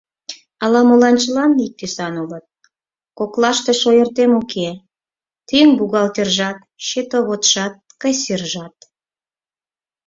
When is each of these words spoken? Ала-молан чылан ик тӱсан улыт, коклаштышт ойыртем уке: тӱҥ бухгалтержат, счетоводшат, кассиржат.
Ала-молан 0.63 1.15
чылан 1.21 1.51
ик 1.65 1.73
тӱсан 1.79 2.15
улыт, 2.23 2.45
коклаштышт 3.17 3.83
ойыртем 3.89 4.31
уке: 4.41 4.69
тӱҥ 5.47 5.67
бухгалтержат, 5.77 6.57
счетоводшат, 6.85 7.73
кассиржат. 8.01 8.75